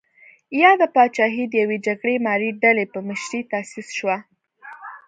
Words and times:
یاده 0.61 0.87
پاچاهي 0.95 1.45
د 1.49 1.53
یوې 1.63 1.77
جګړه 1.87 2.13
مارې 2.25 2.49
ډلې 2.63 2.85
په 2.93 2.99
مشرۍ 3.07 3.41
تاسیس 3.51 3.87
شوه. 3.97 4.17